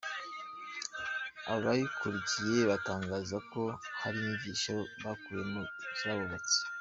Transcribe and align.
Abayikurikiye 1.53 2.59
batangaza 2.69 3.37
ko 3.51 3.61
hari 4.01 4.17
inyigisho 4.19 4.75
bakuyemo 5.03 5.61
zabubatse. 5.99 6.57